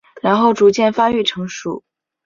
[0.19, 1.83] 然后逐渐发育成熟。